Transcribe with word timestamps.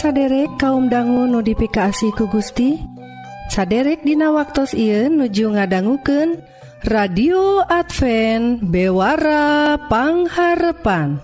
saderek 0.00 0.56
kaum 0.56 0.88
dangu 0.88 1.28
notifikasi 1.28 2.08
ku 2.16 2.24
Gusti? 2.32 2.80
Saderek 3.52 4.00
Dina 4.00 4.32
waktu 4.32 4.64
Ieu 4.72 5.12
nuju 5.12 5.52
ngadangguken 5.52 6.40
radio 6.88 7.60
Advent 7.68 8.64
bewarapangharpan 8.64 11.20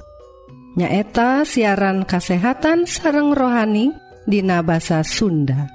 nyaeta 0.76 1.48
siaran 1.48 2.04
kasehatan 2.04 2.84
sareng 2.84 3.32
rohani 3.32 3.96
Dina 4.28 4.60
basa 4.60 5.00
Sunda. 5.00 5.72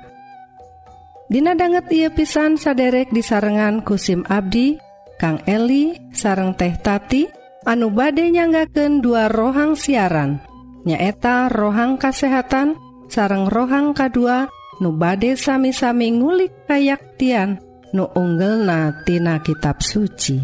Dina 1.25 1.57
banget 1.57 1.89
ia 1.89 2.13
pisan 2.13 2.61
saderek 2.61 3.09
disarengan 3.09 3.81
kusim 3.81 4.21
Abdi 4.29 4.77
Kang 5.17 5.41
Eli 5.49 5.97
sareng 6.13 6.53
teh 6.53 6.77
tati 6.77 7.25
anu 7.65 7.89
bade 7.89 8.29
nyanggaken 8.29 9.01
dua 9.01 9.25
rohang 9.25 9.73
siaran. 9.73 10.37
Nyaeta 10.85 11.49
rohang 11.49 11.97
kasehatan 11.97 12.90
sareng 13.11 13.51
rohang 13.51 13.91
kedua 13.91 14.47
nu 14.79 14.95
bade 14.95 15.35
sami-sami 15.35 16.15
ngulik 16.15 16.63
kayaktian 16.71 17.59
nu 17.91 18.07
unggel 18.15 18.63
natina 18.63 19.43
kitab 19.43 19.84
suci. 19.84 20.40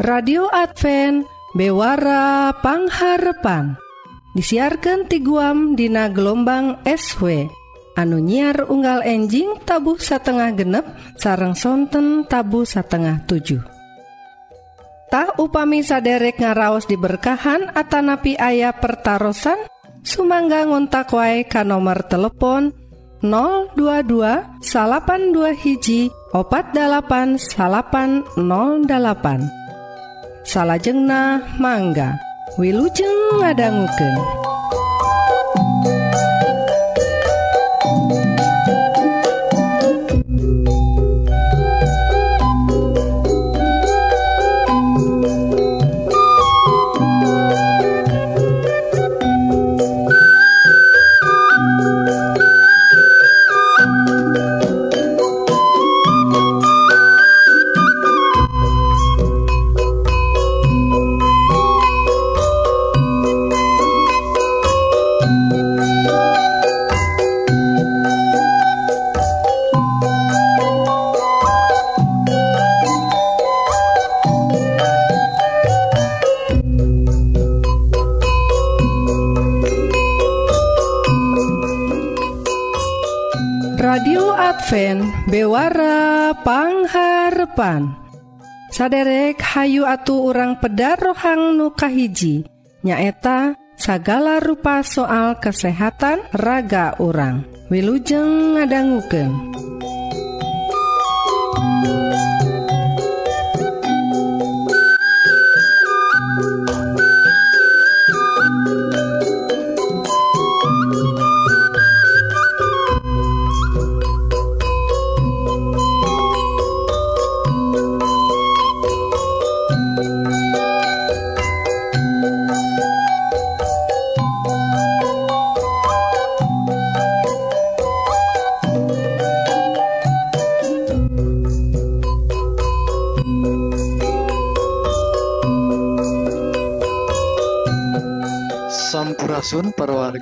Radio 0.00 0.48
Advent 0.48 1.28
bewarapangharepan 1.52 3.76
disiarkan 4.32 5.04
ti 5.04 5.20
guam 5.20 5.76
Dina 5.76 6.08
gelombang 6.08 6.80
SW 6.88 7.52
anu 8.00 8.16
nyiar 8.16 8.64
unggal 8.64 9.04
enjing 9.04 9.60
tabuh 9.68 10.00
satengah 10.00 10.56
genep 10.56 10.88
sarang 11.20 11.52
sonten 11.52 12.24
tabuh 12.24 12.64
satengah 12.64 13.28
7 13.28 13.80
upami 15.40 15.82
saderek 15.82 16.38
ngaraos 16.38 16.86
diberkahan 16.86 17.74
Atanapi 17.74 18.38
ayah 18.38 18.76
pertaran 18.76 19.34
Sumangga 20.00 20.64
ngontak 20.64 21.12
wae 21.12 21.44
ka 21.44 21.62
nomor 21.62 22.00
telepon 22.08 22.72
022 23.20 24.64
salapan 24.64 25.30
dua 25.30 25.52
hiji 25.52 26.08
opat 26.32 26.72
dalapan 26.72 27.36
salapan 27.36 28.24
08 28.34 30.48
salahjengna 30.48 31.44
mangga 31.60 32.16
Wilujeng 32.58 33.38
ngadangguken. 33.38 34.16
kasopan 87.60 87.92
saderek 88.72 89.36
Hayu 89.44 89.84
atu 89.84 90.32
orang 90.32 90.56
pedar 90.56 90.96
rohang 90.96 91.60
nukahiji 91.60 92.48
nyaeta 92.80 93.52
sagala 93.76 94.40
rupa 94.40 94.80
soal 94.80 95.36
kesehatan 95.36 96.24
raga 96.32 96.96
orang 96.96 97.44
wilujeng 97.68 98.56
ngadangguken 98.56 99.28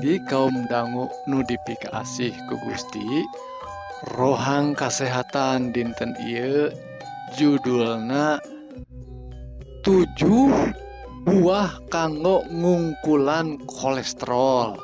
perwargi 0.08 0.24
kaum 0.24 0.64
dangu 0.72 1.04
nudifikasi 1.28 2.32
ku 2.48 2.56
Gusti 2.64 3.28
rohang 4.16 4.72
kesehatan 4.72 5.68
dinten 5.76 6.16
ieu 6.24 6.72
judulna 7.36 8.40
tujuh 9.84 10.48
buah 11.28 11.76
kanggo 11.92 12.40
ngungkulan 12.48 13.60
kolesterol. 13.68 14.80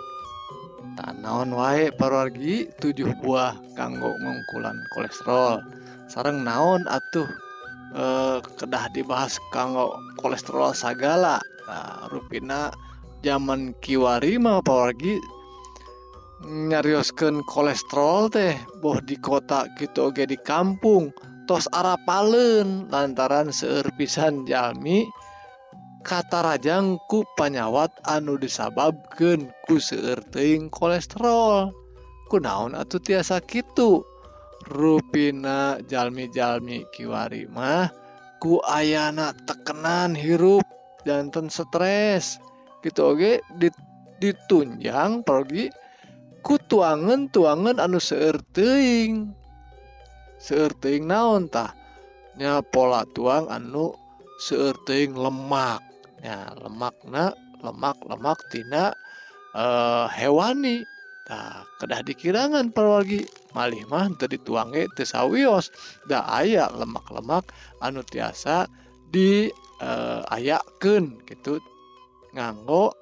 Tanaon 1.01 1.56
wae 1.56 1.89
perwargi 1.89 2.69
tujuh 2.85 3.17
buah 3.25 3.56
kanggo 3.73 4.12
ngungkulan 4.21 4.77
kolesterol. 4.93 5.65
Sareng 6.05 6.45
naon 6.45 6.85
atuh 6.85 7.33
eh, 7.97 8.45
kedah 8.61 8.93
dibahas 8.93 9.41
kanggo 9.49 9.97
kolesterol 10.21 10.77
sagala. 10.77 11.41
Nah, 11.65 12.12
rupina 12.12 12.69
zaman 13.25 13.73
Kiwari 13.81 14.37
mah 14.37 14.61
apalagi 14.61 15.17
nyarioskeun 16.45 17.41
kolesterol 17.49 18.29
teh 18.29 18.53
boh 18.85 19.01
di 19.01 19.17
kota 19.17 19.65
gitu 19.81 20.12
oke 20.12 20.29
di 20.29 20.37
kampung 20.37 21.09
tos 21.49 21.65
arapalen 21.73 22.93
lantaran 22.93 23.49
seerpisan 23.49 24.45
jalmi 24.45 25.09
kata 26.05 26.45
rajangku 26.45 27.25
panyawat 27.33 27.89
anu 28.05 28.37
disababkan 28.37 29.49
ku 29.65 29.81
seerting 29.81 30.69
kolesterol. 30.69 31.73
Kunaon 32.29 32.77
atau 32.77 33.01
tiasa 33.01 33.41
gitu 33.45 34.05
rupina 34.69 35.81
jalmi-jalmi 35.85 36.88
kiwari 36.93 37.44
mah 37.49 37.93
ku 38.41 38.61
ayana 38.65 39.32
tekenan 39.49 40.12
hirup 40.12 40.65
jantan 41.09 41.49
stres. 41.49 42.37
gitu 42.85 43.17
oke? 43.17 43.41
Dit, 43.57 43.75
ditunjang 44.21 45.25
pergi 45.25 45.73
ku 46.45 46.61
tuangan 46.61 47.33
tuangan 47.33 47.81
anu 47.81 47.97
seerting 47.97 49.33
seerting 50.37 51.09
naon 51.09 51.49
tahnya 51.49 52.61
pola 52.69 53.09
tuang 53.17 53.49
anu 53.49 53.97
seerting 54.45 55.17
lemak. 55.17 55.81
Ya 56.21 56.53
lemakna 56.61 57.33
lemak 57.65 57.97
lemak 58.05 58.39
tina 58.53 58.93
uh, 59.57 60.07
hewani. 60.13 60.85
Nah, 61.25 61.65
kedah 61.81 62.05
dikirangan 62.05 62.69
perwagi 62.77 63.25
malih 63.57 63.81
mah 63.89 64.13
teu 64.21 64.29
dituange 64.29 64.85
teu 64.93 65.09
sawios. 65.09 65.73
Da 66.05 66.21
aya 66.29 66.69
lemak-lemak 66.77 67.49
anu 67.81 68.05
tiasa 68.05 68.69
di 69.09 69.49
uh, 69.81 70.21
ayakeun 70.29 71.25
gitu. 71.25 71.57
Nganggo 72.35 72.93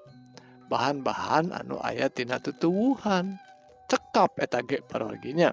bahan-bahan 0.69 1.51
anu 1.57 1.81
ayat 1.81 2.15
tina 2.15 2.39
tutuwuhan. 2.39 3.41
Cekap 3.89 4.41
eta 4.41 4.61
ge 4.65 4.81
parorginya 4.85 5.53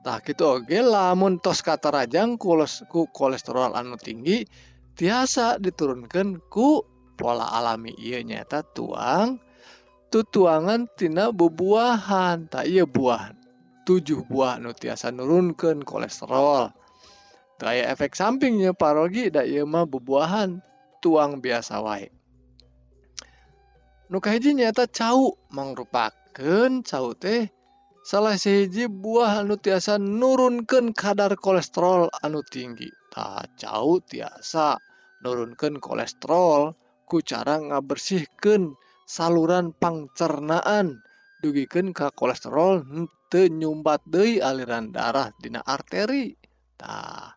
tah 0.00 0.18
gitu 0.24 0.60
oge 0.60 0.80
lamun 0.80 1.36
tos 1.36 1.60
kata 1.60 1.92
rajang 1.92 2.40
ku 2.40 2.56
kolesterol 3.12 3.76
anu 3.76 4.00
tinggi 4.00 4.48
tiasa 4.96 5.60
diturunkan 5.60 6.40
ku 6.48 6.84
pola 7.20 7.52
alami. 7.52 7.92
Iya 8.00 8.24
nyata 8.24 8.64
tuang 8.64 9.40
tutuangan 10.08 10.88
tina 10.96 11.28
bubuahan. 11.32 12.48
Tak 12.48 12.64
iya 12.64 12.88
buah 12.88 13.36
tujuh 13.84 14.24
buah 14.24 14.56
nu 14.60 14.72
tiasa 14.72 15.12
nurunkan 15.12 15.84
kolesterol. 15.84 16.72
Kayak 17.60 17.92
efek 17.92 18.16
sampingnya 18.16 18.72
parogi 18.72 19.28
da 19.28 19.44
iya 19.44 19.68
mah 19.68 19.84
bubuahan 19.84 20.64
tuang 21.04 21.44
biasa 21.44 21.84
wae 21.84 22.08
nukahjinyata 24.10 24.90
cau 24.90 25.38
mangrupaken 25.54 26.82
cau 26.82 27.14
teh. 27.14 27.46
Salah 28.02 28.34
seji 28.34 28.90
buah 28.90 29.46
anu 29.46 29.54
tiasa 29.54 30.00
nurunken 30.02 30.90
kadar 30.90 31.38
kolesterol 31.38 32.10
anu 32.20 32.42
tinggi. 32.42 32.90
Tak 33.14 33.54
cau 33.54 34.02
tiasa 34.02 34.82
nurunkan 35.22 35.78
kolesterol 35.78 36.74
ku 37.06 37.22
cara 37.22 37.62
ngabersihkan 37.62 38.74
saluran 39.06 39.70
pangcernaan 39.78 41.02
dugikan 41.38 41.94
ke 41.94 42.10
kolesterol 42.12 42.82
nyumbat 43.30 44.02
Dei 44.10 44.42
aliran 44.42 44.90
darah 44.90 45.30
Dina 45.38 45.62
arteri. 45.62 46.34
Tah 46.74 47.30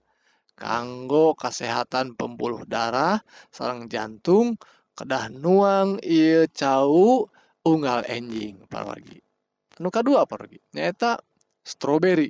kanggo 0.58 1.38
kesehatan 1.38 2.18
pembuluh 2.18 2.66
darah 2.66 3.22
sarang 3.54 3.86
jantung 3.92 4.58
kedah 4.98 5.30
nuang 5.34 5.98
iya 6.02 6.46
cau 6.50 7.28
unggal 7.66 8.06
enjing 8.06 8.64
parwargi 8.70 9.20
anu 9.80 9.90
kadua 9.90 10.26
parwargi 10.30 10.60
nyata 10.74 11.20
stroberi 11.64 12.30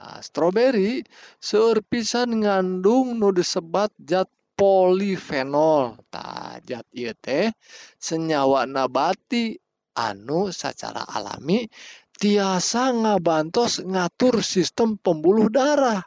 Nah, 0.00 0.24
stroberi 0.24 1.04
seueur 1.36 1.84
pisan 1.84 2.40
ngandung 2.40 3.20
nu 3.20 3.36
disebat 3.36 3.92
zat 4.00 4.32
polifenol. 4.56 6.00
Tah, 6.08 6.56
zat 6.64 6.88
ieu 6.96 7.12
teh 7.12 7.52
senyawa 8.00 8.64
nabati 8.64 9.60
anu 10.00 10.48
secara 10.56 11.04
alami 11.04 11.68
tiasa 12.16 12.96
ngabantos 12.96 13.84
ngatur 13.84 14.40
sistem 14.40 14.96
pembuluh 14.96 15.52
darah. 15.52 16.00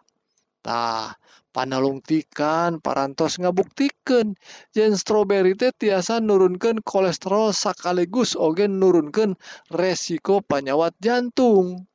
Tah, 0.65 1.13
panalungtikan 1.53 2.81
parantos 2.81 3.37
ngabuktikan 3.37 4.33
yen 4.73 4.97
stroberi 4.97 5.53
teh 5.53 5.69
tiasa 5.69 6.17
nurunkan 6.17 6.81
kolesterol 6.81 7.53
sekaligus 7.53 8.33
oge 8.33 8.65
nurunkan 8.65 9.37
resiko 9.69 10.41
penyawat 10.41 10.97
jantung. 10.97 11.85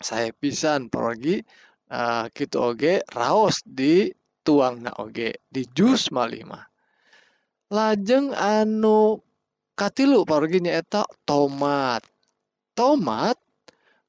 Saya 0.00 0.32
pisan 0.32 0.88
pergi 0.88 1.44
uh, 1.92 2.24
gitu 2.32 2.72
oge 2.72 3.04
raos 3.12 3.60
di 3.68 4.08
tuang 4.40 4.80
na 4.80 4.96
oge 4.96 5.44
di 5.44 5.68
jus 5.68 6.08
malima. 6.08 6.64
Lajeng 7.68 8.32
anu 8.32 9.20
katilu 9.76 10.24
pergi 10.24 10.64
nyaeta 10.64 11.04
tomat. 11.28 12.00
Tomat 12.72 13.36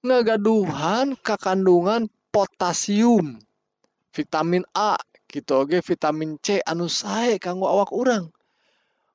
ngagaduhan 0.02 1.20
kekandungan 1.20 2.08
potasium 2.32 3.38
vitamin 4.16 4.63
A 4.75 4.96
gitu 5.31 5.63
oge 5.63 5.80
vitamin 5.80 6.36
C 6.44 6.60
anu 6.68 6.92
sae 6.92 7.40
kanggo 7.40 7.68
awak 7.68 7.92
urang. 7.96 8.31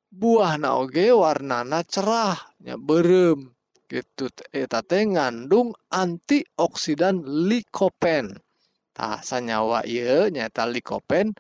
Buah 0.09 0.57
na 0.57 0.81
oge 0.81 1.13
warnana 1.13 1.85
cerahnya 1.85 2.81
berem 2.81 3.53
gitu 3.87 4.27
eh, 4.51 4.65
eta 4.67 4.81
teh 4.83 5.05
ngandung 5.05 5.77
antioksidan 5.93 7.23
likopen. 7.49 8.35
Tah 8.97 9.21
sanyawa 9.21 9.85
ieu 9.85 10.33
nyata 10.33 10.65
likopen 10.65 11.37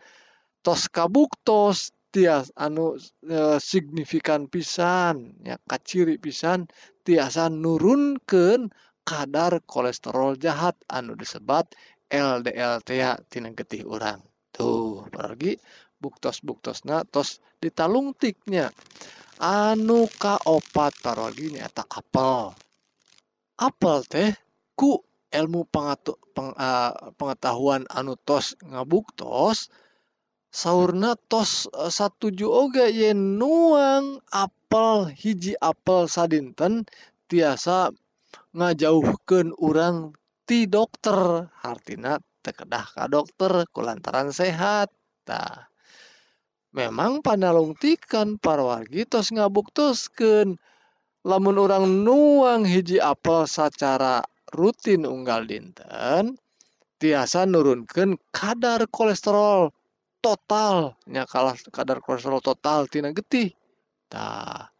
tos 0.60 0.92
kabuktos 0.92 1.96
tias 2.12 2.48
anu 2.58 2.96
e, 3.22 3.60
signifikan 3.62 4.48
pisan 4.50 5.36
ya 5.44 5.56
kaciri 5.70 6.16
pisan 6.16 6.68
tiasa 7.04 7.52
nurunkeun 7.52 8.72
kadar 9.06 9.62
kolesterol 9.68 10.34
jahat 10.40 10.74
anu 10.90 11.14
disebat 11.14 11.70
LDL 12.10 12.82
tina 13.30 13.50
getih 13.50 13.82
urang. 13.86 14.22
Tuh 14.54 15.06
pergi 15.10 15.58
buktos 15.98 16.40
buktosna 16.40 17.02
tos. 17.08 17.42
Ditalungtiknya 17.56 18.70
anu 19.40 20.06
kaopat 20.20 20.92
parogi 21.02 21.56
nyata 21.56 21.82
apel. 21.88 22.52
Apel 23.56 23.98
teh 24.04 24.30
ku 24.76 25.00
ilmu 25.32 25.66
pengatu, 25.68 26.16
peng, 26.34 26.52
uh, 26.54 26.92
pengetahuan 27.18 27.88
anu 27.90 28.14
tos 28.16 28.54
ngabuktos 28.62 29.72
sauna 30.52 31.16
tos 31.30 31.68
uh, 31.72 31.92
satuju 31.92 32.46
oge 32.48 32.86
yen 32.92 33.36
nuang 33.40 34.24
apel 34.32 35.10
hiji 35.12 35.52
apel 35.60 36.08
sadinten 36.08 36.88
tiasa 37.28 37.92
ngajauhkeun 38.56 39.52
urang 39.58 40.16
ti 40.46 40.70
dokter. 40.70 41.50
Artina 41.66 42.22
tekedah 42.46 42.86
ka 42.94 43.04
dokter 43.10 43.66
kulantaran 43.74 44.30
sehat. 44.30 44.94
Nah 45.26 45.66
memang 46.70 47.20
panalungtikan 47.20 48.38
para 48.38 48.62
wargi 48.62 49.02
tos 49.02 49.34
ngabuktuskeun 49.34 50.54
lamun 51.26 51.56
orang 51.58 52.06
nuang 52.06 52.62
hiji 52.62 53.02
apel 53.02 53.50
secara 53.50 54.22
rutin 54.54 55.02
unggal 55.02 55.42
dinten 55.42 56.38
tiasa 57.02 57.44
nurunkan 57.44 58.14
kadar 58.30 58.86
kolesterol 58.86 59.74
total. 60.22 60.94
Nya 61.10 61.26
kalah 61.26 61.58
kadar 61.74 61.98
kolesterol 61.98 62.38
total 62.38 62.86
tina 62.86 63.10
getih. 63.10 63.50
Tah 64.06 64.70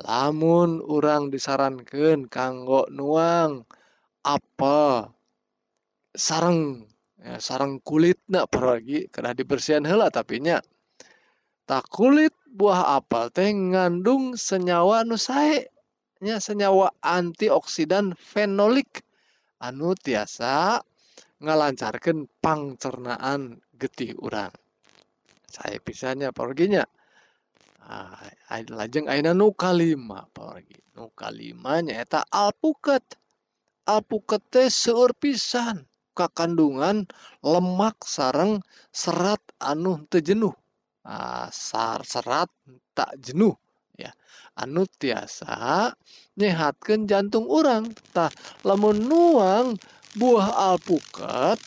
lamun 0.00 0.80
orang 0.80 1.28
disarankan 1.28 2.26
kanggo 2.32 2.88
nuang 2.88 3.68
apa? 4.24 5.12
Sarang 6.16 6.88
ya, 7.20 7.38
sarang 7.38 7.78
kulit 7.84 8.18
nak 8.26 8.50
lagi. 8.56 9.06
Kena 9.12 9.36
dibersihan 9.36 9.84
hela 9.84 10.08
tapi 10.08 10.40
nya. 10.40 10.64
Tak 11.68 11.88
kulit 11.92 12.32
buah 12.48 12.98
apel 12.98 13.28
teh 13.30 13.52
ngandung 13.52 14.34
senyawa 14.40 15.04
nu 15.04 15.20
sae. 15.20 15.68
Nya 16.24 16.40
senyawa 16.40 16.96
antioksidan 17.04 18.16
fenolik. 18.16 19.04
Anu 19.60 19.92
tiasa 19.96 20.80
ngalancarkan 21.40 22.26
pangcernaan 22.40 23.60
getih 23.76 24.16
urang. 24.20 24.52
Saya 25.48 25.78
pisahnya 25.78 26.34
perginya 26.34 26.84
ah, 27.88 28.16
lajeng 28.50 29.06
aina 29.08 29.36
nu 29.36 29.52
kalima 29.52 30.24
pergi 30.32 30.80
nu 30.96 31.12
kalima 31.12 31.84
nyata 31.84 32.24
alpukat 32.32 33.04
alpuket 33.84 34.72
seueur 34.72 35.12
pisan. 35.16 35.84
Kandungan 36.14 37.10
lemak 37.42 38.06
sarang 38.06 38.62
serat 38.94 39.42
anu 39.58 40.06
tejenuh 40.06 40.54
ah, 41.02 41.50
sar 41.50 42.06
serat 42.06 42.46
tak 42.94 43.18
jenuh. 43.18 43.58
Ya 43.98 44.14
anu 44.54 44.86
tiasa 44.86 45.90
nyehatkan 46.38 47.10
jantung 47.10 47.50
orang 47.50 47.90
tah 48.14 48.30
lamun 48.62 49.10
nuang 49.10 49.74
buah 50.14 50.70
alpukat 50.74 51.58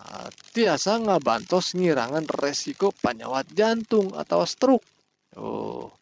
ah, 0.00 0.28
tiasa 0.56 0.96
ngabantos 1.04 1.76
ngirangan 1.76 2.24
resiko 2.40 2.96
penyawat 2.96 3.44
jantung 3.52 4.16
atau 4.16 4.40
stroke. 4.48 4.88
Oh 5.36 5.92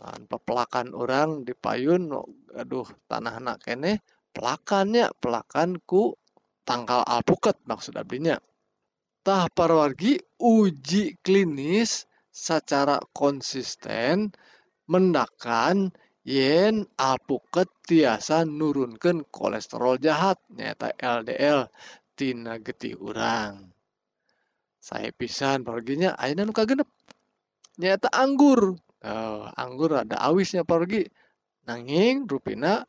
pepelakan 0.00 0.96
orang 0.96 1.44
di 1.44 1.52
payun 1.52 2.08
aduh 2.56 2.88
tanah 3.04 3.36
anak 3.36 3.60
kene 3.60 4.00
pelakannya 4.30 5.10
pelakanku 5.18 6.14
tangkal 6.62 7.02
alpukat 7.06 7.58
maksud 7.66 7.98
abdinya 7.98 8.38
tah 9.20 9.50
parwargi 9.52 10.16
uji 10.40 11.20
klinis 11.20 12.08
secara 12.30 13.02
konsisten 13.12 14.32
mendakan 14.88 15.92
yen 16.26 16.86
alpukat 16.98 17.68
tiasa 17.86 18.46
nurunkan 18.46 19.26
kolesterol 19.28 19.98
jahat 19.98 20.38
nyata 20.50 20.94
LDL 20.98 21.66
tina 22.20 22.60
getih 22.60 23.00
urang. 23.00 23.72
Saya 24.80 25.12
pisan 25.12 25.64
perginya 25.64 26.16
ayeuna 26.16 26.44
nu 26.44 26.52
kagenep? 26.52 26.88
Nyata 27.80 28.12
anggur. 28.12 28.76
Oh, 29.00 29.44
anggur 29.56 29.96
ada 29.96 30.20
awisnya 30.20 30.60
pergi 30.68 31.08
nanging 31.64 32.28
rupina 32.28 32.84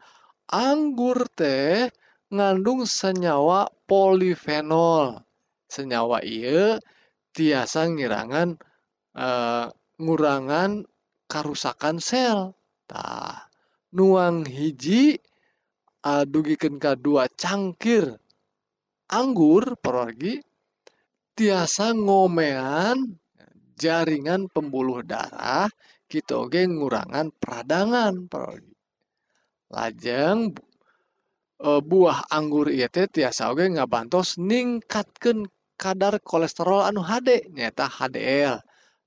anggur 0.51 1.25
teh 1.31 1.88
ngandung 2.29 2.84
senyawa 2.84 3.72
polifenol. 3.88 5.24
Senyawa 5.72 6.20
iya 6.22 6.77
tiasa 7.31 7.88
ngirangan 7.88 8.60
uh, 9.15 9.72
ngurangan 9.98 10.84
karusakan 11.31 12.03
sel. 12.03 12.51
Tah, 12.91 13.48
nuang 13.96 14.43
hiji 14.43 15.15
uh, 16.03 16.24
dugikan 16.27 16.75
kedua 16.75 17.31
cangkir 17.31 18.20
anggur 19.12 19.75
pergi 19.79 20.39
tiasa 21.36 21.96
ngomean 21.96 23.20
jaringan 23.75 24.48
pembuluh 24.51 25.03
darah 25.03 25.67
kita 26.08 26.48
oge 26.48 26.67
ngurangan 26.67 27.31
peradangan 27.36 28.27
pergi 28.27 28.80
lajeng 29.72 30.51
e, 31.58 31.70
buah 31.80 32.28
anggur 32.28 32.68
ieu 32.70 32.92
teh 32.92 33.08
tiasa 33.08 33.50
oge 33.51 33.66
ngabantos 33.72 34.38
ningkatkeun 34.38 35.48
kadar 35.80 36.20
kolesterol 36.20 36.84
anu 36.86 37.01
HD 37.01 37.50
nyata 37.56 37.88
HDL 37.88 38.60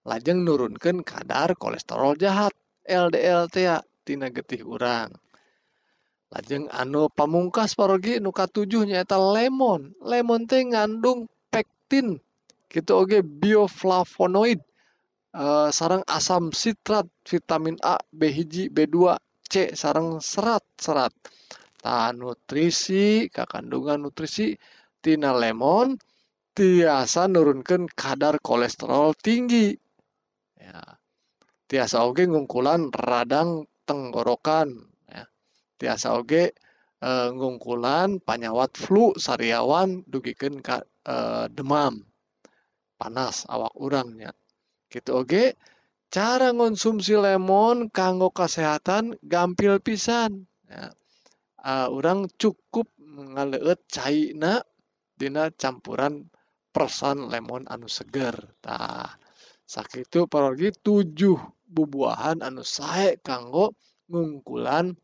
lajeng 0.09 0.45
nurunkan 0.45 1.01
kadar 1.01 1.57
kolesterol 1.57 2.17
jahat 2.21 2.53
LDLTtina 2.85 4.29
getih 4.29 4.63
urang. 4.69 5.09
Lajeng 6.29 6.69
anu 6.69 7.09
pamungkas 7.09 7.73
pargi 7.73 8.21
nuka 8.21 8.45
7 8.45 8.85
nyaeta 8.85 9.17
lemon. 9.17 9.97
Lemon 10.05 10.45
teh 10.45 10.61
ngandung 10.61 11.31
pektin 11.49 12.21
gitu 12.69 12.93
Oke 13.01 13.25
bioflavonoid. 13.25 14.61
Eh, 15.35 15.69
sarang 15.75 16.07
asam 16.07 16.55
sitrat 16.55 17.11
vitamin 17.27 17.75
A 17.83 17.99
Bhiji 18.15 18.71
B2 18.71 19.19
C 19.45 19.77
sarang 19.77 20.19
serat-serat 20.19 21.13
tahan 21.85 22.17
nutrisi 22.17 23.29
ke 23.29 23.45
kandungan 23.45 24.09
nutrisi 24.09 24.57
tina 25.05 25.37
lemon 25.37 26.01
tiasa 26.57 27.29
nurunkan 27.29 27.91
kadar 27.93 28.41
kolesterol 28.41 29.13
tinggi. 29.19 29.77
Ya. 30.57 30.81
Tiasa 31.69 32.07
oge 32.07 32.25
ngungkulan 32.31 32.89
radang 32.95 33.69
tenggorokan 33.85 34.73
ya. 35.11 35.29
Tiasa 35.77 36.17
oge 36.17 36.57
e, 37.03 37.11
ngungkulan 37.35 38.23
panyawat 38.23 38.79
flu 38.79 39.13
sariawan 39.19 40.07
dugikan 40.09 40.63
ka, 40.65 40.81
e, 41.05 41.17
demam. 41.53 42.01
Panas 42.95 43.45
awak 43.51 43.75
urangnya 43.77 44.33
gitu 44.89 45.21
oge 45.27 45.59
cara 46.15 46.55
konsumsi 46.55 47.19
lemon 47.19 47.91
kanggo 47.91 48.31
kesehatan 48.31 49.19
gampil 49.27 49.83
pisan. 49.83 50.47
Ya. 50.71 50.95
uh, 51.67 51.91
orang 51.91 52.31
cukup 52.39 52.87
ngaleut 53.03 53.83
caina 53.91 54.63
dina 55.19 55.51
campuran 55.51 56.31
persan 56.71 57.35
lemon 57.35 57.67
anu 57.67 57.91
seger. 57.91 58.39
Tah 58.63 59.11
sakitu 59.67 60.31
parogi 60.31 60.71
tujuh 60.71 61.35
bubuahan 61.67 62.47
anu 62.47 62.63
sae 62.63 63.19
kanggo 63.19 63.75
ngungkulan 64.07 64.95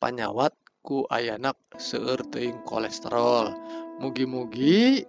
panyawat 0.00 0.56
ku 0.80 1.04
ayanak 1.12 1.60
seueur 1.76 2.24
kolesterol. 2.64 3.52
Mugi-mugi 4.00 5.04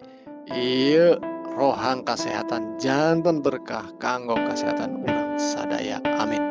iya 0.52 1.39
rohang 1.60 2.08
kesehatan 2.08 2.80
jantan 2.80 3.44
berkah 3.44 3.92
kanggo 4.00 4.40
kesehatan 4.40 5.04
orang 5.04 5.36
sadaya. 5.36 6.00
Amin 6.16 6.49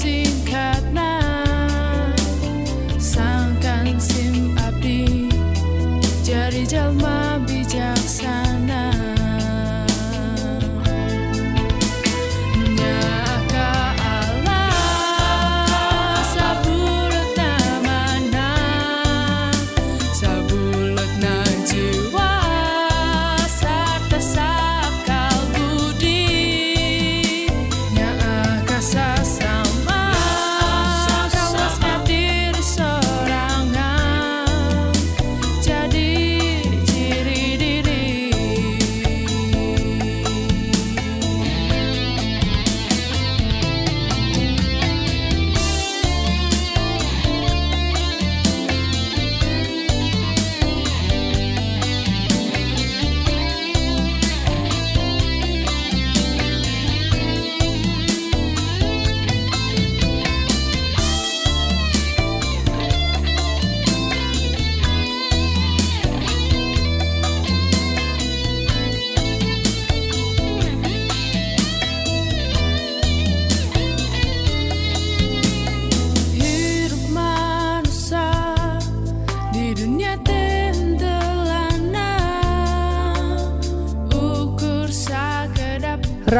sink 0.00 0.49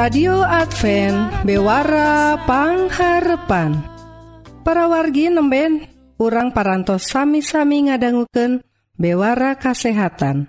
radio 0.00 0.40
Advent 0.40 1.45
bewarapangharpan 1.45 3.85
para 4.64 4.88
wargi 4.88 5.28
nemben 5.28 5.92
urang 6.16 6.57
parantos 6.57 7.04
sami-sami 7.04 7.85
ngadangguken 7.85 8.64
bewara 8.97 9.61
kasehatan. 9.61 10.49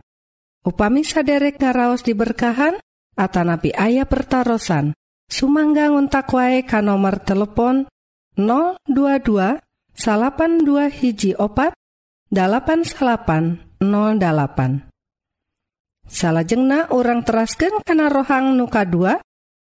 Upami 0.63 1.03
saderek 1.03 1.59
ngaraos 1.59 1.99
diberkahan 1.99 2.79
Atanapi 3.19 3.75
ayah 3.75 4.07
pertaran 4.07 4.95
Sumangga 5.27 5.91
ngontak 5.91 6.31
wae 6.31 6.63
ka 6.63 6.79
nomor 6.79 7.19
telepon 7.19 7.91
022 8.39 9.59
salapan 9.91 10.63
dua 10.63 10.87
hiji 10.87 11.35
opat 11.35 11.75
8808 12.31 13.83
salahjengna 16.07 16.87
orang 16.95 17.27
terasken 17.27 17.83
kana 17.83 18.07
rohang 18.07 18.55
nuka 18.55 18.87
2 18.87 19.19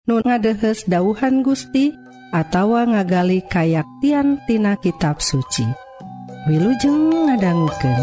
nu 0.05 0.21
ngadehes 0.21 0.85
dauhan 0.85 1.41
Gusti 1.41 1.93
atawa 2.29 2.85
ngagali 2.85 3.41
kayaktian 3.49 4.37
tina 4.45 4.77
kitab 4.77 5.17
suci 5.17 5.65
Wilujeng 6.45 7.25
ngadangguken. 7.25 7.97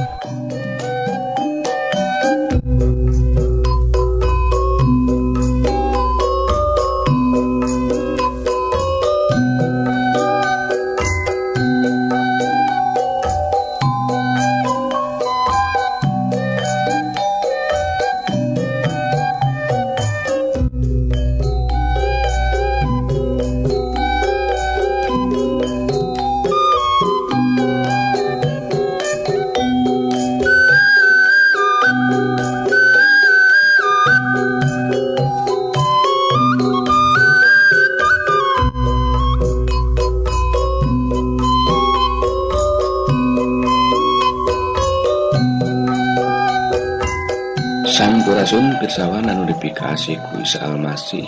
salah 48.93 49.25
notifikasi 49.25 50.21
kuis 50.21 50.53
Almasih 50.61 51.25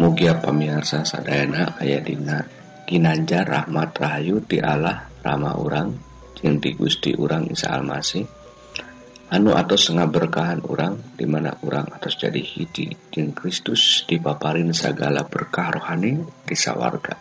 Mugia 0.00 0.40
pemirsa 0.40 1.04
aya 1.04 2.00
dina 2.00 2.40
Ginanjar 2.88 3.44
Rahmat 3.44 3.92
Rahayu 3.92 4.40
ti 4.40 4.56
Allah 4.56 5.04
Rama 5.20 5.52
urang 5.60 5.92
jeung 6.32 6.64
ti 6.64 6.72
Gusti 6.72 7.12
urang 7.12 7.44
Isa 7.52 7.76
Almasih 7.76 8.24
anu 9.36 9.52
atos 9.52 9.84
setengah 9.84 10.08
berkahan 10.08 10.64
urang 10.64 10.96
dimana 11.12 11.60
urang 11.60 11.92
atas 11.92 12.16
jadi 12.16 12.40
hiji 12.40 12.88
jeung 13.12 13.36
Kristus 13.36 14.08
dipaparin 14.08 14.72
segala 14.72 15.28
berkah 15.28 15.76
rohani 15.76 16.24
di 16.24 16.56
sawarga. 16.56 17.11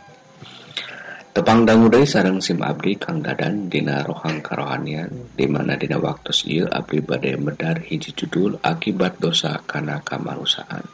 tepangdanggu 1.41 1.89
dari 1.89 2.05
sarang 2.05 2.37
SIM 2.37 2.61
Abdi 2.61 3.01
Kang 3.01 3.25
Dadan 3.25 3.65
Dina 3.65 4.05
rohang 4.05 4.45
karohanian 4.45 5.33
dimana 5.33 5.73
Dina 5.73 5.97
waktu 5.97 6.29
ieu 6.45 6.69
Abdi 6.69 7.01
badai 7.01 7.33
medar 7.41 7.81
hiji 7.81 8.13
judul 8.13 8.61
akibat 8.61 9.17
dosa 9.17 9.57
karena 9.65 9.97
kamarusaan 10.05 10.85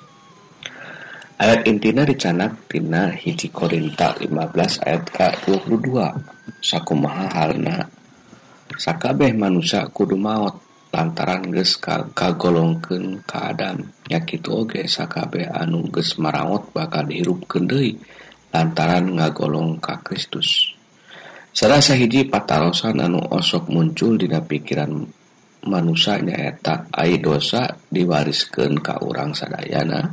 ayat 1.35 1.67
intina 1.67 2.07
dicanak 2.07 2.63
Dina 2.71 3.11
hiji 3.11 3.51
Korinta 3.51 4.15
15 4.15 4.87
ayat 4.87 5.03
ke 5.11 5.51
22 5.51 6.63
sakumaha 6.63 7.27
halna 7.27 7.91
sakabeh 8.79 9.35
manusia 9.35 9.83
kudu 9.91 10.15
maut 10.15 10.63
lantaran 10.95 11.51
ges 11.51 11.75
ka, 11.75 12.07
ke 12.15 12.31
Adam. 13.35 13.77
Nyakitu 14.07 14.49
oge 14.55 14.87
sakabeh 14.87 15.51
anu 15.51 15.91
ges 15.91 16.15
maraot 16.15 16.71
bakal 16.71 17.03
dihirup 17.03 17.43
kendei 17.43 17.99
lantaran 18.57 19.13
ngagolong 19.13 19.77
ka 19.77 20.01
Kristus. 20.01 20.73
Salah 21.53 21.77
sahiji 21.77 22.25
patarosan 22.25 22.97
anu 22.97 23.21
osok 23.21 23.69
muncul 23.69 24.17
dina 24.17 24.41
pikiran 24.41 25.05
manusia 25.69 26.17
nyaeta 26.17 26.89
ai 26.89 27.21
dosa 27.21 27.77
diwariskan 27.93 28.81
ka 28.81 28.97
urang 29.05 29.37
sadayana. 29.37 30.09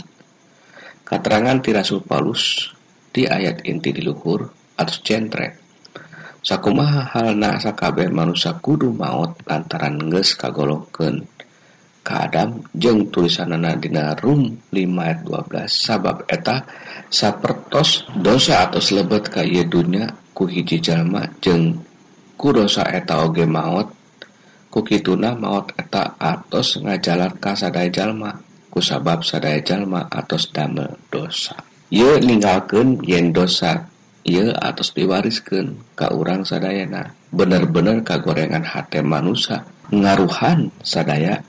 Katerangan 1.04 1.64
tirasul 1.64 2.04
Paulus 2.04 2.68
di 3.08 3.24
ayat 3.24 3.64
inti 3.64 3.96
di 3.96 4.04
luhur 4.04 4.44
atau 4.76 4.96
centre. 5.00 5.64
Sakumaha 6.44 7.16
halna 7.16 7.56
sakabeh 7.56 8.12
manusia 8.12 8.52
kudu 8.60 8.92
maut 8.92 9.40
lantaran 9.48 9.96
geus 10.12 10.36
kagolongkeun. 10.36 11.24
Ka 12.04 12.28
Adam 12.28 12.60
jeung 12.76 13.08
tulisanana 13.08 13.80
dina 13.80 14.12
Rum 14.12 14.52
5 14.68 14.76
ayat 14.76 15.24
12 15.24 15.72
sabab 15.72 16.28
eta 16.28 16.60
sapertos 17.14 18.10
dosa 18.18 18.66
atau 18.66 18.82
lebet 18.90 19.30
ka 19.30 19.46
ye 19.46 19.62
dunya 19.62 20.10
ku 20.34 20.50
hiji 20.50 20.82
jalma 20.82 21.22
jeng 21.38 21.78
ku 22.34 22.50
dosa 22.50 22.82
eta 22.90 23.22
oge 23.22 23.46
maut 23.46 23.86
kukituna 24.74 25.38
maut 25.38 25.70
eta 25.78 26.18
atos 26.18 26.82
ngajalan 26.82 27.38
ka 27.38 27.54
sadaya 27.54 27.86
jalma 27.94 28.34
ku 28.66 28.82
sabab 28.82 29.22
sadaya 29.22 29.62
jalma 29.62 30.10
atos 30.10 30.50
damel 30.50 30.98
dosa. 31.06 31.54
Ye 31.94 32.18
ninggalkeun 32.18 33.06
yen 33.06 33.30
dosa 33.30 33.86
ye 34.26 34.50
atos 34.50 34.90
diwariskeun 34.90 35.94
ka 35.94 36.10
urang 36.10 36.42
sadayana. 36.42 37.14
Bener-bener 37.30 38.02
kagorengan 38.02 38.66
hate 38.66 38.98
manusia 39.06 39.62
ngaruhan 39.94 40.74
sadaya 40.82 41.46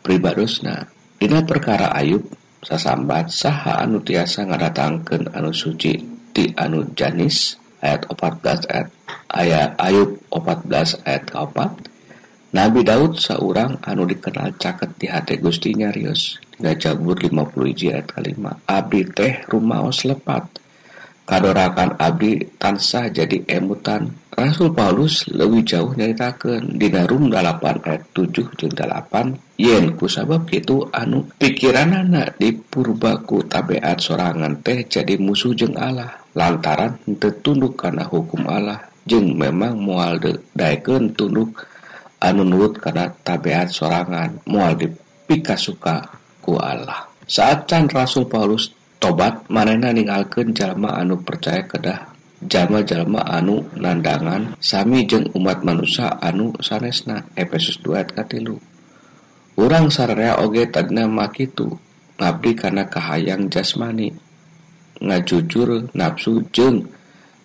pribadosna 0.00 0.88
dina 1.20 1.44
perkara 1.44 1.92
Ayub 1.92 2.24
sasambat 2.62 3.26
saha 3.28 3.82
anu 3.82 3.98
tiasa 3.98 4.46
ngadatangkeun 4.46 5.34
anu 5.34 5.50
suci 5.50 5.98
di 6.30 6.46
anu 6.54 6.86
janis 6.94 7.58
ayat 7.82 8.06
14 8.06 8.70
ayat 8.70 8.88
ayat 9.34 9.70
Ayub 9.82 10.22
14 10.30 11.02
ayat 11.02 11.24
4 11.34 12.54
Nabi 12.54 12.80
Daud 12.86 13.18
seorang 13.18 13.82
anu 13.82 14.06
dikenal 14.06 14.54
caket 14.60 14.94
di 14.94 15.10
hati 15.10 15.42
Gusti 15.42 15.74
nyarius 15.74 16.38
hingga 16.54 16.76
Jabur 16.76 17.16
50 17.16 17.48
ayat 17.90 18.12
kelima. 18.12 18.52
Abdi 18.68 19.08
teh 19.08 19.40
rumaos 19.48 20.04
lepat. 20.04 20.60
Kadorakan 21.24 21.96
abdi 21.96 22.44
tansah 22.60 23.08
jadi 23.08 23.40
emutan 23.48 24.12
Rasul 24.32 24.72
Paulus 24.72 25.28
lebih 25.28 25.60
jauh 25.60 25.92
nyaritakan 25.92 26.80
di 26.80 26.88
Rum 26.88 27.28
8 27.28 27.84
ayat 27.84 28.16
7 28.16 28.32
jeung 28.32 28.72
8 28.72 29.60
yen 29.60 29.92
kusabab 29.92 30.48
itu 30.48 30.88
anu 30.88 31.28
pikiranana 31.36 32.32
di 32.40 32.56
purbaku 32.56 33.44
tabiat 33.44 34.00
sorangan 34.00 34.64
teh 34.64 34.88
jadi 34.88 35.20
musuh 35.20 35.52
jeung 35.52 35.76
Allah. 35.76 36.16
Lantaran 36.32 36.96
tertunduk 37.20 37.76
karena 37.76 38.08
hukum 38.08 38.48
Allah 38.48 38.80
jeung 39.04 39.36
memang 39.36 39.76
mual 39.76 40.16
daeken 40.56 41.12
tunduk 41.12 41.68
anu 42.16 42.40
nurut 42.48 42.80
karena 42.80 43.12
tabiat 43.12 43.68
sorangan 43.68 44.40
mual 44.48 44.72
dipika 44.80 45.60
suka 45.60 46.08
ku 46.40 46.56
Allah. 46.56 47.04
Saat 47.28 47.68
can 47.68 47.84
Rasul 47.84 48.24
Paulus 48.32 48.72
tobat 48.96 49.44
manena 49.52 49.92
ninggalkeun 49.92 50.56
jalma 50.56 50.96
anu 50.96 51.20
percaya 51.20 51.68
kedah 51.68 52.11
jalma-jalma 52.46 53.22
anu 53.22 53.62
nandangan 53.78 54.58
sami 54.58 55.06
jeung 55.06 55.30
umat 55.36 55.62
manusia 55.62 56.18
anu 56.18 56.54
sanesna 56.58 57.26
Efesus 57.38 57.78
2 57.82 58.14
katilu. 58.14 58.58
Orang 59.58 59.92
sararea 59.92 60.40
oge 60.40 60.64
tadna 60.72 61.04
makitu 61.04 61.76
ngabdi 62.16 62.50
karena 62.56 62.88
kahayang 62.88 63.52
jasmani. 63.52 64.10
Ngajujur 65.02 65.92
nafsu 65.92 66.40
jeng 66.54 66.88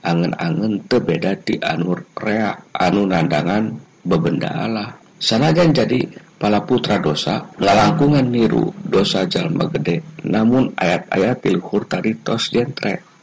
angen-angen 0.06 0.86
tebeda 0.88 1.36
di 1.36 1.58
anur 1.60 2.06
rea 2.16 2.56
anu 2.72 3.10
nandangan 3.10 3.76
bebenda 4.06 4.50
Allah. 4.54 4.96
Sanajan 5.18 5.74
jadi 5.74 6.06
pala 6.38 6.62
putra 6.62 7.02
dosa 7.02 7.50
lalangkungan 7.58 8.30
niru 8.30 8.70
dosa 8.86 9.26
jalma 9.26 9.66
gede 9.74 10.06
namun 10.22 10.70
ayat-ayat 10.78 11.42
pilhur 11.42 11.90
tadi 11.90 12.14
tos 12.22 12.54
jentre. 12.54 13.17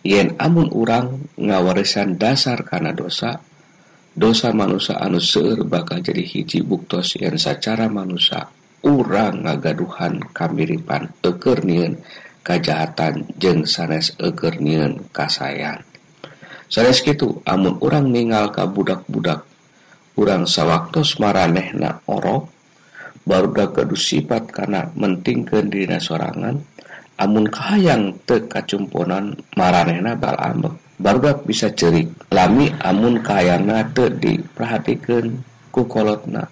yen 0.00 0.32
amun 0.40 0.72
urang 0.72 1.28
ngawarisan 1.36 2.16
dasar 2.16 2.64
karena 2.64 2.96
dosa 2.96 3.40
dosa 4.16 4.50
manusia 4.50 4.96
anu 4.96 5.20
seueur 5.20 5.68
bakal 5.68 6.00
jadi 6.00 6.24
hiji 6.24 6.64
buktos 6.64 7.20
yang 7.20 7.36
secara 7.36 7.86
manusia 7.86 8.48
urang 8.80 9.44
ngagaduhan 9.44 10.24
kamiripan 10.32 11.12
eukeur 11.20 11.60
nieun 11.62 12.00
kajahatan 12.40 13.28
jeung 13.36 13.68
sanes 13.68 14.16
ekernian 14.16 15.04
kasayan 15.12 15.84
sanes 16.72 17.04
kitu 17.04 17.44
amun 17.44 17.76
urang 17.84 18.08
ningal 18.08 18.48
ka 18.48 18.64
budak-budak 18.64 19.44
urang 20.16 20.48
sawaktos 20.48 21.20
maranehna 21.20 22.00
orok 22.08 22.48
baru 23.28 23.52
dah 23.52 23.70
sifat 23.94 24.48
karena 24.48 24.88
mentingkeun 24.96 25.68
dina 25.68 26.00
sorangan 26.00 26.56
amun 27.20 27.44
kahayang 27.52 28.16
teu 28.24 28.40
kacumponan 28.48 29.36
maranehna 29.52 30.16
bal 30.16 30.40
ambek. 30.40 30.72
Barudak 30.96 31.44
bisa 31.44 31.68
cerik 31.72 32.08
lami 32.32 32.72
amun 32.80 33.20
kayana 33.20 33.84
teu 33.92 34.08
diperhatikeun 34.08 35.44
ku 35.68 35.84
kolotna. 35.84 36.48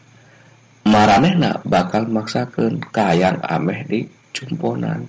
Maranehna 0.85 1.65
bakal 1.65 2.09
maksakeun 2.09 2.81
kahayang 2.93 3.41
ameh 3.45 3.85
di 3.89 4.01
cumponan. 4.37 5.09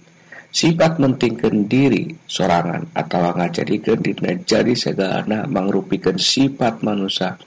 Sifat 0.50 0.98
mentingkan 0.98 1.70
diri 1.70 2.10
sorangan 2.26 2.90
atau 2.98 3.22
ngajadikeun 3.38 4.02
dina 4.02 4.34
jadi 4.34 4.74
segala 4.74 5.46
mangrupikeun 5.46 6.18
sifat 6.18 6.82
manusia 6.82 7.38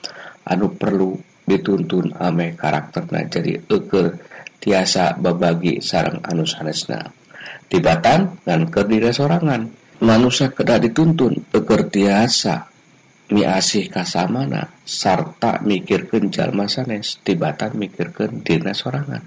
anu 0.47 0.71
perlu 0.79 1.19
dituntun 1.43 2.15
ameh 2.15 2.55
karakterna 2.55 3.27
jadi 3.27 3.59
eker 3.67 4.07
tiasa 4.63 5.19
babagi 5.19 5.83
sarang 5.83 6.23
anu 6.23 6.47
sanesna. 6.47 7.22
Tibatan 7.73 8.37
dan 8.45 8.69
kerdira 8.69 9.09
sorangan 9.17 9.73
manusia 10.05 10.53
kedah 10.53 10.77
dituntun 10.77 11.49
pekertiasa 11.49 12.69
miasih 13.33 13.89
kasamana 13.89 14.69
sarta 14.85 15.65
mikirkan 15.65 16.29
jalma 16.29 16.69
sanes 16.69 17.17
tibatan 17.25 17.81
mikirkan 17.81 18.45
dina 18.45 18.77
sorangan 18.77 19.25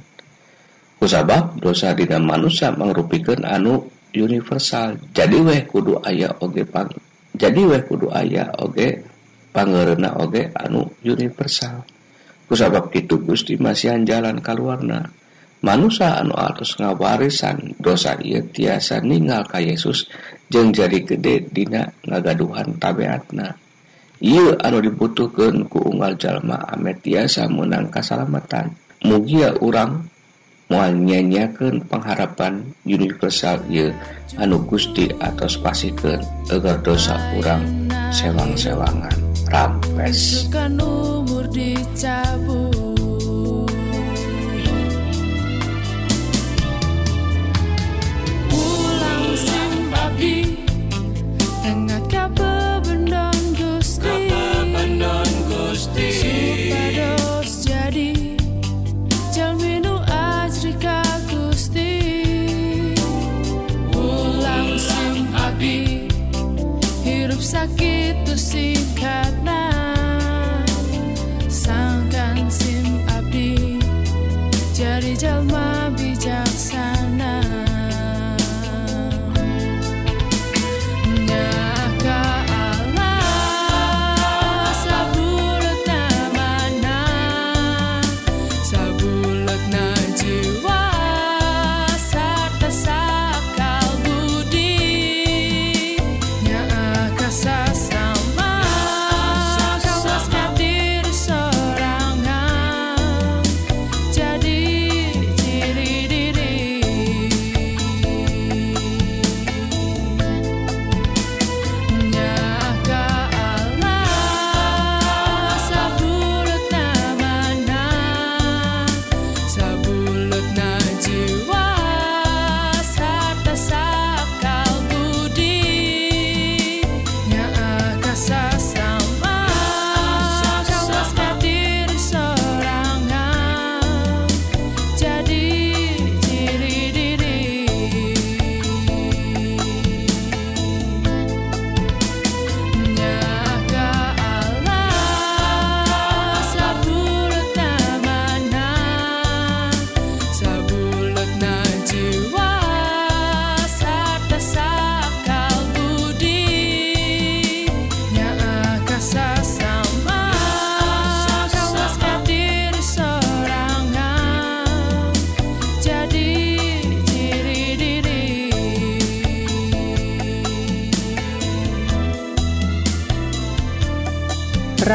kusabab 1.02 1.58
dosa 1.58 1.98
dina 1.98 2.22
manusia 2.22 2.70
mengrupikan 2.70 3.42
anu 3.42 3.90
universal. 4.16 4.96
Jadi 5.12 5.38
weh 5.44 5.62
kudu 5.68 6.00
ayah 6.08 6.32
oge 6.40 6.64
pang 6.64 6.88
jadi 7.36 7.62
weh 7.68 7.84
kudu 7.84 8.08
ayah 8.16 8.48
oge 8.64 9.04
pangerena 9.52 10.16
oge 10.16 10.50
anu 10.56 10.88
universal. 11.04 11.84
Kusabab 12.48 12.94
itu 12.96 13.20
Gusti 13.26 13.58
masih 13.58 13.98
jalan 14.06 14.40
keluarna 14.40 15.10
manusia 15.66 16.22
anu 16.22 16.38
atus 16.38 16.78
ngawarisan 16.78 17.74
dosa 17.82 18.14
ia 18.22 18.46
tiasa 18.46 19.02
ninggal 19.02 19.42
ka 19.50 19.58
Yesus 19.58 20.06
jeng 20.54 20.70
jadi 20.70 21.02
gede 21.02 21.50
dina 21.50 21.90
ngagaduhan 22.06 22.78
tabiatna 22.78 23.66
ia 24.24 24.56
anu 24.64 24.80
dibutuhkan 24.80 25.68
ku 25.68 25.84
unggal 25.92 26.16
jalma 26.16 26.56
ame 26.72 26.96
tiasa 26.96 27.52
menang 27.52 27.92
kasalamatan. 27.92 28.72
Mugia 29.04 29.52
urang 29.60 30.08
mual 30.72 30.96
nyanyakan 30.96 31.84
pengharapan 31.86 32.64
universal 32.88 33.60
ia 33.68 33.92
anu 34.40 34.64
gusti 34.64 35.12
atos 35.20 35.60
pasikeun 35.60 36.24
agar 36.48 36.80
dosa 36.80 37.20
urang 37.36 37.62
sewang-sewangan 38.16 39.14
rampes. 39.52 40.48
Umur 40.80 41.46
dicabut. 41.52 42.55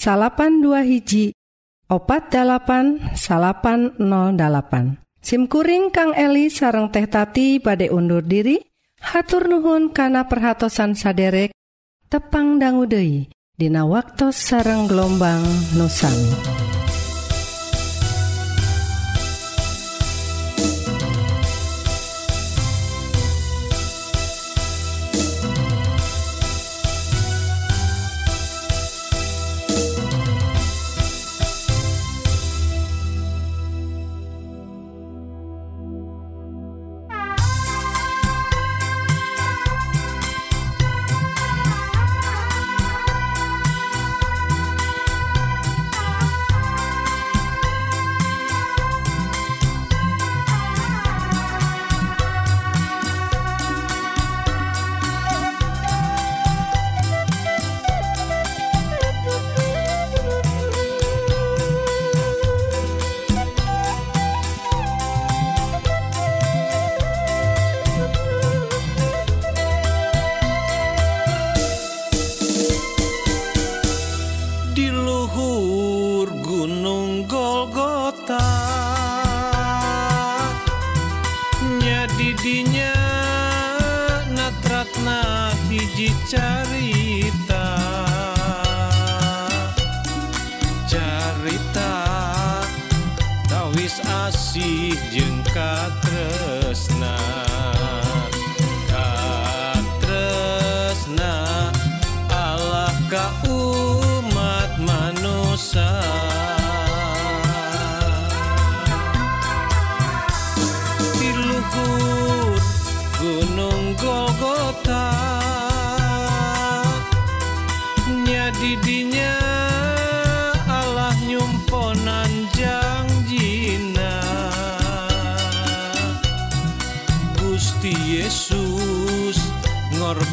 salapan 0.00 0.64
dua 0.64 0.80
hiji 0.80 1.36
opat 1.92 2.32
8 2.32 3.12
salapan 3.12 3.92
08 4.00 4.96
SIMkuring 5.20 5.92
Kang 5.92 6.16
Eli 6.16 6.48
sareng 6.48 6.88
teh 6.88 7.04
tati 7.04 7.60
badai 7.60 7.92
undur 7.92 8.24
diri 8.24 8.56
hatur 9.04 9.44
nuhun 9.52 9.92
kana 9.92 10.24
perhatsan 10.24 10.96
saderek 10.96 11.52
tepang 12.08 12.56
danggudehi 12.56 13.28
Dina 13.60 13.84
waktu 13.84 14.32
sareng 14.32 14.88
gelombang 14.88 15.44
nusami. 15.76 16.32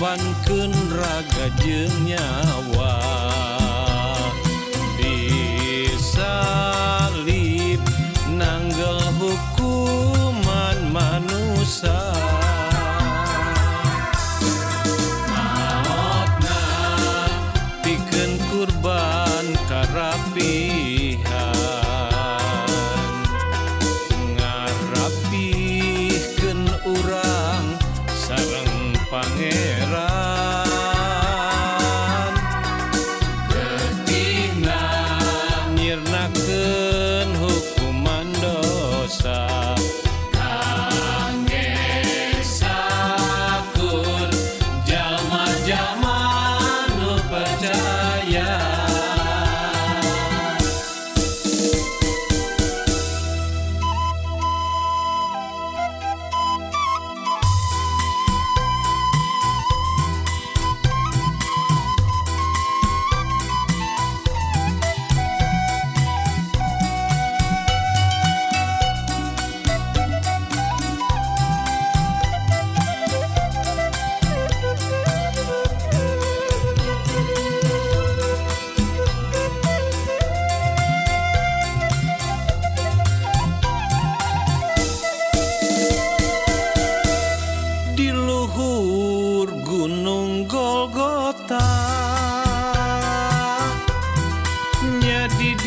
korbankenraga 0.07 1.49
jenya 1.59 2.23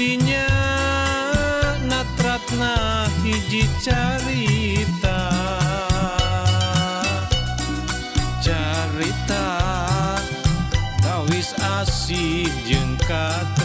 pinya 0.01 0.49
natratna 1.85 3.05
hiji 3.21 3.69
carita. 3.85 5.21
Carita 8.41 9.49
tawis 11.05 11.53
asih 11.77 12.49
jengkat 12.65 13.60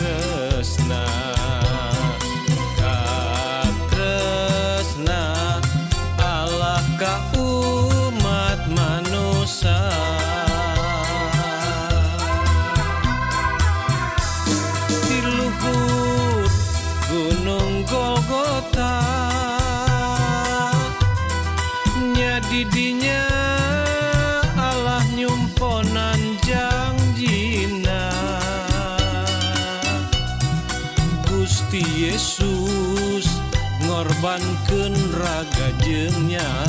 Yeah. 36.17 36.64